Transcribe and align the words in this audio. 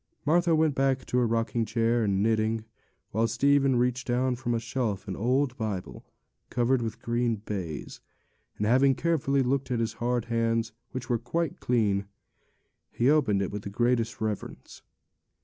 Martha 0.25 0.55
went 0.55 0.73
back 0.73 1.05
to 1.05 1.19
her 1.19 1.27
rocking 1.27 1.63
chair 1.63 2.03
and 2.03 2.23
knitting, 2.23 2.65
while 3.11 3.27
Stephen 3.27 3.75
reached 3.75 4.07
down 4.07 4.35
from 4.35 4.55
a 4.55 4.59
shelf 4.59 5.07
an 5.07 5.15
old 5.15 5.55
Bible, 5.59 6.03
covered 6.49 6.81
with 6.81 7.03
green 7.03 7.35
baize, 7.45 8.01
and, 8.57 8.65
having 8.65 8.95
carefully 8.95 9.43
looked 9.43 9.69
that 9.69 9.79
his 9.79 9.93
hard 10.01 10.25
hands 10.25 10.71
were 11.07 11.19
quite 11.19 11.59
clean, 11.59 12.07
he 12.91 13.11
opened 13.11 13.43
it 13.43 13.51
with 13.51 13.61
the 13.61 13.69
greatest 13.69 14.19
reverence. 14.19 14.81